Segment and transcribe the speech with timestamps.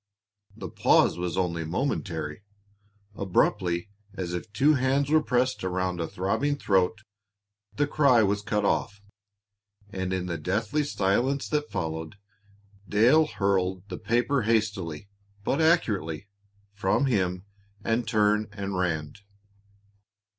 [0.57, 2.41] The pause was only momentary.
[3.13, 7.03] Abruptly, as if two hands were pressed around a throbbing throat,
[7.75, 8.99] the cry was cut off,
[9.91, 12.15] and in the deathly silence that followed,
[12.89, 15.07] Dale hurled the paper hastily,
[15.43, 16.27] but accurately,
[16.73, 17.45] from him,
[17.83, 19.13] and turned and ran.